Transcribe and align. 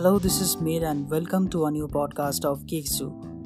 Hello 0.00 0.20
this 0.20 0.42
is 0.42 0.64
मेर 0.64 0.84
and 0.84 1.10
welcome 1.10 1.46
to 1.46 1.60
a 1.60 1.70
new 1.70 1.86
podcast 1.86 2.44
of 2.44 2.64
kicks 2.64 2.98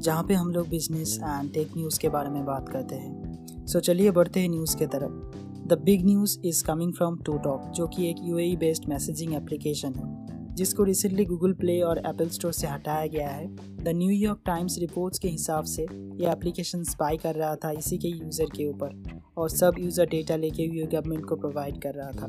जहाँ 0.00 0.24
पे 0.24 0.34
हम 0.34 0.50
लोग 0.50 0.68
बिज़नेस 0.68 1.18
एंड 1.22 1.52
टेक 1.52 1.70
न्यूज़ 1.76 2.00
के 2.00 2.08
बारे 2.08 2.30
में 2.30 2.44
बात 2.44 2.68
करते 2.68 2.94
हैं। 2.94 3.46
सो 3.66 3.78
so, 3.78 3.84
चलिए 3.84 4.10
बढ़ते 4.10 4.40
हैं 4.40 4.48
न्यूज़ 4.48 4.76
के 4.76 4.86
तरफ़। 4.86 5.38
The 5.68 5.82
big 5.84 6.06
news 6.06 6.38
is 6.44 6.64
coming 6.64 6.92
from 6.92 7.16
ToTok 7.38 7.72
जो 7.74 7.86
कि 7.86 8.10
एक 8.10 8.16
यू 8.20 8.36
बेस्ड 8.36 8.88
मैसेजिंग 8.88 9.34
एप्लीकेशन 9.34 9.94
है। 9.94 10.19
जिसको 10.50 10.84
रिसेंटली 10.84 11.24
गूगल 11.24 11.52
प्ले 11.52 11.80
और 11.82 11.98
एप्पल 11.98 12.28
स्टोर 12.28 12.52
से 12.52 12.66
हटाया 12.66 13.06
गया 13.06 13.28
है। 13.28 13.46
द 13.76 13.88
न्यूयॉर्क 13.88 14.40
टाइम्स 14.46 14.78
रिपोर्ट्स 14.78 15.18
के 15.18 15.28
हिसाब 15.28 15.64
से, 15.64 15.82
ये 15.82 16.30
एप्लीकेशन 16.30 16.82
स्पाई 16.84 17.16
कर 17.16 17.34
रहा 17.34 17.54
था 17.56 17.70
इसी 17.72 17.98
के 17.98 18.08
यूज़र 18.08 18.46
के 18.56 18.68
ऊपर 18.68 19.02
और 19.36 19.50
सब 19.50 19.74
यूज़र 19.78 20.06
डेटा 20.06 20.36
लेके 20.36 20.66
हुए 20.66 20.86
गवर्नमेंट 20.86 21.24
को 21.24 21.36
प्रोवाइड 21.36 21.80
कर 21.82 21.94
रहा 21.94 22.10
था। 22.12 22.26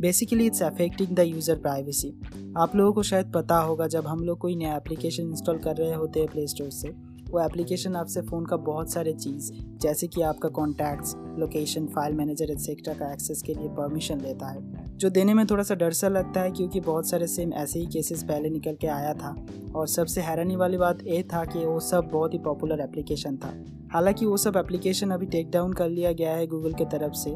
Basically 0.00 0.46
it's 0.46 0.62
affecting 0.62 1.16
the 1.16 1.20
user 1.20 1.56
privacy 1.58 2.14
आप 2.58 2.76
लोगों 2.76 2.92
को 2.92 3.02
शायद 3.02 3.32
पता 3.34 3.58
होगा, 3.58 3.86
जब 3.86 4.06
हम 4.06 4.24
लोग 4.24 4.38
कोई 4.38 4.56
नया 4.56 4.76
एप्लीकेशन 4.76 5.22
इंस्टॉल 5.22 5.58
कर 5.58 5.76
रहे 5.76 5.94
होते 5.94 6.20
हैं 6.20 6.28
प्ले 6.28 6.46
स्टोर 6.46 6.70
से, 6.70 6.88
वो 7.30 7.40
एप्लीकेशन 7.40 7.96
आपसे 7.96 8.20
फ़ोन 8.20 8.46
का 8.46 8.56
बहुत 8.58 8.92
सारे 8.92 9.12
चीज़, 9.14 9.50
जैसे 9.82 10.06
कि 10.06 10.22
आपका 10.22 10.48
contacts 10.50 11.14
location 11.38 11.86
file 11.86 12.14
manager 12.14 12.50
etcetera 12.50 12.94
का 12.94 13.12
एक्सेस 13.12 13.42
के 13.42 13.54
लिए 13.54 13.68
परमिशन 13.70 14.20
लेता 14.20 14.50
है। 14.50 14.81
जो 15.02 15.10
देने 15.10 15.34
में 15.34 15.46
थोड़ा 15.46 15.62
सा 15.62 15.74
डर 15.74 15.90
सा 15.90 16.08
लगता 16.08 16.40
है 16.40 16.50
क्योंकि 16.50 16.80
बहुत 16.80 17.08
सारे 17.08 17.26
सेम 17.26 17.52
ऐसे 17.52 17.78
ही 17.78 17.86
केसेस 17.86 18.22
पहले 18.22 18.50
निकल 18.50 18.74
के 18.74 18.86
आया 18.86 19.14
था। 19.14 19.46
और 19.74 19.86
सबसे 19.88 20.20
हैरानी 20.20 20.56
वाली 20.56 20.76
बात 20.76 20.98
यह 21.06 21.22
था 21.22 21.44
कि 21.44 21.58
वो 21.58 21.80
सब 21.80 22.08
बहुत 22.12 22.34
ही 22.34 22.38
पॉपुलर 22.38 22.80
एप्लीकेशन 22.80 23.36
था। 23.36 23.64
हालाँकि 23.92 24.26
वो 24.26 24.36
सब 24.36 24.56
एप्लीकेशन 24.56 25.10
अभी 25.10 25.26
टेक 25.26 25.50
डाउन 25.50 25.72
कर 25.72 25.88
लिया 25.88 26.12
गया 26.12 26.34
है 26.34 26.46
गूगल 26.46 26.72
की 26.72 26.84
तरफ़ 26.84 27.12
से। 27.12 27.30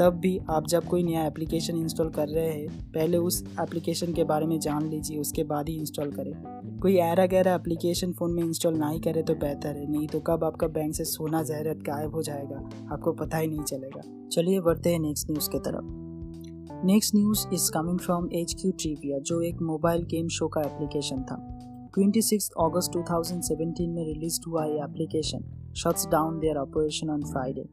तब 0.00 0.10
भी 0.10 0.40
आप 0.50 0.66
जब 0.66 0.84
कोई 0.84 1.02
नया 1.02 1.26
एप्लीकेशन 1.26 1.76
इंस्टॉल 1.76 2.08
कर 2.08 2.28
रहे 2.28 2.48
हैं, 2.48 2.92
पहले 2.92 3.16
उस 3.16 3.44
एप्लीकेशन 3.60 4.12
के 4.12 4.24
बारे 4.24 4.46
में 4.46 4.60
जान 4.60 4.88
लीजिए, 4.88 5.18
उसके 5.18 5.44
बाद 5.44 5.68
ही 5.68 5.74
इंस्टॉल 5.74 6.10
करें। 6.10 6.32
कोई 6.78 6.96
ऐरा 6.96 7.26
गैरा 7.26 7.54
एप्लीकेशन 7.54 8.12
फ़ोन 8.12 8.32
में 8.32 8.42
इंस्टॉल 8.42 8.74
ना 8.74 8.88
ही 8.88 9.00
करे 9.00 9.22
तो 9.22 9.34
बेहतर 9.34 9.76
है, 9.76 9.90
नहीं 9.90 10.08
तो 10.08 10.20
कब 10.20 10.44
आपका 10.44 10.66
बैंक 10.66 10.94
से 10.94 11.04
सोना 11.04 11.42
जहरत 11.42 11.76
गायब 11.76 12.14
हो 12.14 12.22
जाएगा, 12.22 12.70
आपको 12.92 13.12
पता 13.12 13.36
ही 13.36 13.48
नहीं 13.48 13.62
चलेगा। 13.62 14.28
चलिए 14.32 14.60
बढ़ते 14.60 14.90
हैं 14.90 15.00
नेक्स्ट 15.00 15.30
न्यूज़ 15.30 15.50
की 15.50 15.58
तरफ़। 15.58 16.03
Next 16.84 17.14
news 17.14 17.46
is 17.54 17.70
coming 17.72 17.98
from 17.98 18.28
HQ 18.32 18.54
Q 18.60 18.70
trivia 18.70 19.18
जो 19.18 19.40
एक 19.40 19.60
मोबाइल 19.62 20.02
गेम 20.02 20.26
शो 20.28 20.48
का 20.48 20.60
एप्लीकेशन 20.60 21.22
था। 21.22 21.36
26 21.94 22.48
अगस्त 22.60 22.90
2017 22.92 23.86
में 23.88 24.04
रिलीज़ 24.04 24.40
हुआ 24.46 24.64
ये 24.64 24.82
application 24.84 25.44
shuts 25.76 26.06
down 26.06 26.38
their 26.40 26.56
operation 26.56 27.10
on 27.10 27.22
Friday 27.22 27.64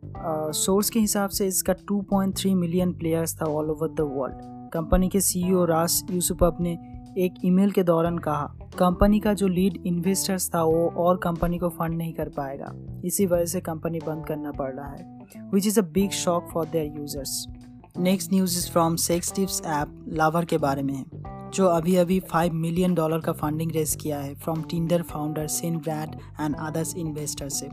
source 0.59 0.89
के 0.89 0.99
हिसाब 0.99 1.29
से 1.29 1.47
इसका 1.47 1.73
2.3 1.91 2.55
मिलियन 2.55 2.93
प्लेयर्स 2.93 3.35
था 3.41 3.45
all 3.45 3.71
over 3.71 3.89
the 3.89 4.07
world 4.11 4.71
company 4.73 5.09
के 5.09 5.21
सीईओ 5.21 5.65
रास 5.65 6.01
यूसुफ 6.11 6.57
ने 6.61 6.77
एक 7.17 7.45
ईमेल 7.45 7.71
के 7.71 7.83
दौरान 7.83 8.17
कहा 8.17 8.45
कंपनी 8.79 9.19
का 9.19 9.33
जो 9.33 9.47
लीड 9.47 9.81
इन्वेस्टर्स 9.85 10.49
था 10.49 10.63
वो 10.63 10.87
और 10.97 11.17
कंपनी 11.17 11.57
को 11.57 11.69
फंड 11.69 11.97
नहीं 11.97 12.13
कर 12.13 12.29
पाएगा। 12.29 12.73
इसी 13.05 13.25
वजह 13.25 13.45
से 13.45 13.61
कंपनी 13.61 13.99
बंद 13.99 14.25
करना 14.25 14.51
पड़ 14.51 14.73
रहा 14.73 14.89
है 14.89 15.49
which 15.53 15.67
is 15.67 15.79
a 15.79 15.83
big 15.83 16.11
shock 16.11 16.47
for 16.53 16.65
their 16.65 16.99
users 16.99 17.45
next 17.99 18.33
news 18.33 18.57
is 18.57 18.71
from 18.71 18.95
sex 18.95 19.33
tips 19.33 19.61
app 19.65 20.05
Lover 20.07 20.45
के 20.45 20.57
बारे 20.57 20.83
में 20.83 20.93
है 20.93 21.05
जो 21.51 21.65
अभी 21.65 21.95
अभी 21.95 22.19
फाइव 22.19 22.53
मिलियन 22.53 22.93
डॉलर 22.93 23.19
का 23.19 23.31
फंडिंग 23.31 23.71
रेस 23.71 23.95
किया 23.95 24.19
है 24.19 24.35
from 24.35 24.61
Tinder 24.61 25.01
founder 25.01 25.47
Sean 25.47 25.77
Rad 25.77 26.09
and 26.41 26.55
others 26.55 26.95
investor 26.95 27.49
से। 27.49 27.69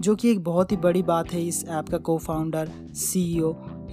जो 0.00 0.14
कि 0.16 0.30
एक 0.30 0.44
बहुत 0.44 0.72
ही 0.72 0.76
बड़ी 0.76 1.02
बात 1.02 1.32
है 1.32 1.46
इस 1.46 1.64
ऐप 1.68 1.88
का 1.88 1.98
को 1.98 2.18
फाउंडर 2.18 2.70
सी 2.94 3.40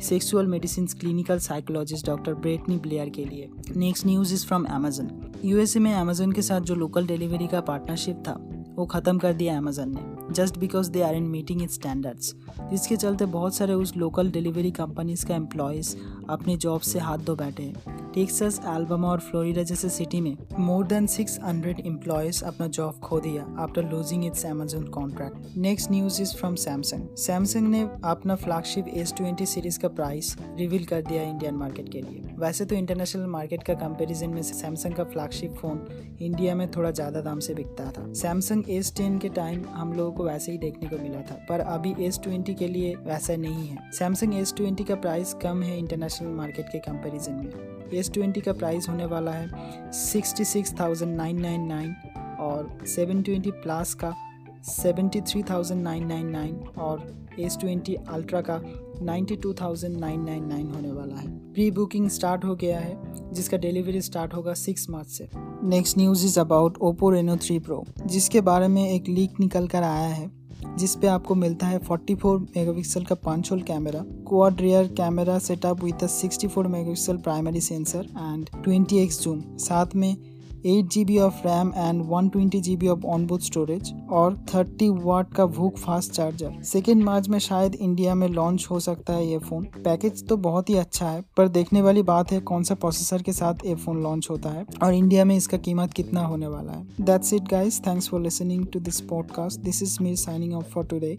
sexual 0.02 0.48
medicine 0.48 0.86
clinical 0.86 1.40
psychologist 1.40 2.08
doctor 2.08 2.34
Brittany 2.34 2.78
Blair 2.78 3.10
के 3.10 3.26
लिए। 3.26 3.50
Next 3.76 4.06
news 4.06 4.34
is 4.34 4.46
from 4.46 4.64
Amazon 4.64 5.32
USA 5.46 5.80
में 5.80 5.94
अमेजन 5.94 6.32
के 6.32 6.42
साथ 6.42 6.62
जो 6.62 6.76
लोकल 6.76 7.08
डिलीवरी 7.08 7.48
का 7.48 7.62
पार्टनरशिप 7.62 8.24
था 8.28 8.53
वो 8.76 8.86
ख़त्म 8.86 9.18
कर 9.20 9.34
दिया 9.34 9.58
अमेजन 9.58 9.90
ने 9.90 10.34
just 10.34 10.58
because 10.58 10.92
they 10.92 11.02
aren't 11.16 11.24
meeting 11.24 11.62
it 11.64 11.70
standards 11.70 12.36
जिसके 12.70 12.96
चलते 12.96 13.26
बहुत 13.32 13.56
सारे 13.56 13.74
उस 13.74 13.96
लोकल 13.98 14.32
डिलीवरी 14.32 14.72
कंपनीज़ 14.72 15.26
का 15.26 15.36
एम्प्लॉयज़ 15.36 15.96
अपने 16.30 16.58
जॉब 16.58 16.82
से 16.82 17.00
हाथ 17.00 17.18
धो 17.18 17.36
बैठे 17.36 17.64
हैं। 17.64 18.03
टेक्सास 18.14 18.60
एल्बमा 18.68 19.08
और 19.10 19.20
फ्लोरिडा 19.20 19.64
जैसे 19.64 19.90
सिटी 19.90 20.20
में 20.22 20.36
मोर 20.60 20.86
देन 20.88 21.08
600 21.08 21.80
एम्प्लॉयज़ 21.86 22.44
अपना 22.46 22.68
जॉब 22.70 23.00
खो 23.04 23.20
दिया 23.20 23.46
after 23.60 23.90
losing 23.92 24.26
its 24.26 24.46
Amazon 24.46 24.84
contract 24.94 25.58
next 25.58 25.92
news 25.92 26.22
is 26.22 26.36
from 26.38 26.56
Samsung 26.56 27.16
Samsung 27.18 27.68
ने 27.68 27.82
अपना 28.06 28.36
फ्लैगशिप 28.36 28.88
एस 28.96 29.14
ट्वेंटी 29.18 29.46
सीरीज़ 29.46 29.80
का 29.80 29.88
प्राइस 29.92 30.36
रिवील 30.58 30.86
कर 30.86 31.02
दिया 31.02 31.24
इंडियन 31.24 31.56
मार्केट 31.56 31.90
के 31.90 32.02
लिए। 32.02 32.36
वैसे 32.40 32.66
तो 32.66 32.76
इंटरनेशनल 32.76 33.26
मार्केट 33.30 33.64
का 33.64 33.74
कंपेरिजन 33.74 34.30
में 34.30 34.42
सैमसंग 34.44 34.94
का 34.94 35.04
फ्लैगशिप 35.04 35.56
फ़ोन 35.56 35.86
इंडिया 36.22 36.56
में 36.56 36.70
थोड़ा 36.72 36.92
ज़्यादा 36.92 37.22
दाम 37.22 37.40
से 37.40 37.54
बिकता 37.54 37.92
था। 37.92 38.12
सैमसंग 38.14 38.70
एस 38.70 38.94
टेन 38.98 39.18
के 39.20 39.30
टाइम 39.32 39.66
हम 39.74 39.94
लोगों 39.94 40.12
को 40.12 40.24
वैसे 40.24 40.52
ही 40.52 40.58
देखने 40.58 40.90
को 40.90 40.98
मिला 41.04 41.22
था, 41.22 41.36
पर 41.50 41.60
अभी 41.60 41.96
एस 42.06 42.20
ट्वेंटी 42.24 42.54
के 42.54 42.68
लिए 42.68 42.96
वैसा 43.06 43.36
नहीं 43.38 43.68
है। 43.68 43.92
सैमसंग 43.92 44.36
एस 44.36 44.54
ट्वेंटी 44.58 44.84
का 44.84 44.96
प्राइस 44.98 45.34
कम 45.34 45.64
है 45.64 45.78
इंटरनेशनल 45.80 46.32
मार्केट 46.34 46.70
के 46.72 46.80
कंपेरिजन 46.82 47.34
में। 47.36 47.73
एस 47.94 48.12
ट्वेंटी 48.14 48.42
का 48.42 48.54
प्राइस 48.54 48.90
होने 48.90 49.06
वाला 49.06 49.32
है 49.32 49.92
sixty 49.94 50.46
six 50.46 50.74
thousand 50.80 51.16
nine 51.16 51.42
nine 51.42 51.68
nine 51.68 51.96
और 52.40 52.78
सेवन 52.88 53.22
ट्वेंटी 53.22 53.52
प्लस 53.64 53.94
का 53.94 54.14
seventy 54.66 55.22
three 55.22 55.42
thousand 55.44 55.82
nine 55.84 56.06
nine 56.08 56.30
nine 56.30 56.56
और 56.78 57.08
एस 57.40 57.58
ट्वेंटी 57.62 57.96
अल्ट्रा 57.96 58.42
का 58.42 58.60
ninety 59.02 59.36
two 59.36 59.54
thousand 59.54 59.98
nine 60.00 60.22
nine 60.22 60.46
nine 60.46 60.70
होने 60.72 60.92
वाला 60.92 61.16
है। 61.16 61.28
प्री 61.54 61.70
बुकिंग 61.72 62.10
स्टार्ट 62.10 62.46
हो 62.46 62.56
गया 62.56 62.80
है, 62.80 62.98
जिसका 63.34 63.58
डिलीवरी 63.58 64.02
स्टार्ट 64.02 64.34
होगा 64.34 64.54
सिक्स 64.54 64.90
मार्च 64.90 65.08
से। 65.08 65.28
Next 65.68 65.98
news 65.98 66.26
is 66.26 66.40
about 66.40 66.78
Oppo 66.82 67.10
Reno 67.10 67.36
three 67.38 67.58
pro 67.60 67.84
जिसके 68.06 68.42
बारे 68.42 68.68
में 68.68 68.88
एक 68.90 69.08
लीक 69.08 69.40
निकल 69.40 69.68
कर 69.68 69.84
आया 69.84 70.08
है। 70.08 70.30
जिस 70.78 70.96
पे 70.96 71.08
आपको 71.08 71.36
मिलता 71.36 71.68
है 71.68 71.80
44 71.82 72.40
मेगापिक्सल 72.56 73.04
का 73.04 73.16
punch 73.26 73.52
hole 73.52 73.62
camera 73.62 74.04
quad 74.28 74.62
rear 74.62 74.88
camera 74.98 75.38
setup 75.40 75.84
with 75.84 76.08
64 76.08 76.68
megapixel 76.68 77.18
primary 77.18 77.62
sensor 77.62 78.06
and 78.18 78.50
20x 78.68 79.24
zoom 79.24 79.42
साथ 79.58 79.96
में 79.96 80.16
eight 80.66 80.86
G 80.86 81.04
B 81.06 81.18
of 81.18 81.42
RAM 81.48 81.72
and 81.76 82.02
one 82.08 82.30
twenty 82.30 82.60
G 82.62 82.76
B 82.78 82.88
of 82.88 83.06
onboard 83.06 83.44
storage 83.44 83.94
और 84.12 84.36
थर्टी 84.54 84.90
वाट 84.90 85.34
का 85.34 85.44
VOOC 85.44 85.78
fast 85.78 86.12
charger. 86.12 86.62
Second 86.64 87.04
March 87.04 87.28
में 87.30 87.38
शायद 87.40 87.76
India 87.76 88.16
में 88.16 88.28
launch 88.28 88.68
हो 88.72 88.80
सकता 88.80 89.14
है 89.14 89.28
ये 89.28 89.38
फ़ोन। 89.40 89.64
पैकेज 89.64 90.28
तो 90.28 90.38
बहुत 90.38 90.70
ही 90.70 90.76
अच्छा 90.76 91.10
है 91.10 91.24
पर 91.38 91.48
देखने 91.48 91.82
वाली 91.82 92.04
बात 92.04 92.32
है 92.32 92.40
कौन 92.42 92.64
सा 92.64 92.76
प्रोसेसर 92.76 93.22
के 93.22 93.34
साथ 93.34 93.66
ये 93.66 93.76
फ़ोन 93.76 94.02
लॉन्च 94.04 94.28
होता 94.30 94.50
है 94.50 94.66
और 94.84 94.94
इंडिया 94.94 95.26
में 95.26 95.36
इसका 95.36 95.58
कीमत 95.58 95.94
कितना 95.94 96.26
होने 96.26 96.48
वाला 96.48 96.74
है। 96.74 96.88
That's 97.02 97.34
it 97.34 97.48
guys 97.52 97.82
thanks 97.82 98.10
for 98.10 98.22
listening 98.22 98.66
to 98.68 98.80
this 98.80 99.02
podcast 99.02 99.60
this 99.60 99.84
is 99.84 99.98
me 100.04 100.16
signing 100.16 100.54
off 100.54 100.66
for 100.66 100.86
today 100.86 101.18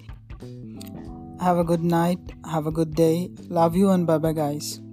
Have 1.42 1.58
a 1.58 1.64
good 1.64 1.82
night, 1.84 2.30
have 2.46 2.66
a 2.66 2.72
good 2.72 2.94
day. 2.94 3.30
Love 3.50 3.76
you 3.76 3.90
and 3.90 4.06
bye 4.06 4.18
bye, 4.18 4.32
guys. 4.32 4.83